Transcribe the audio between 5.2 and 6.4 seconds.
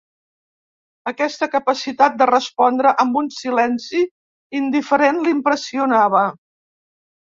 l'impressionava.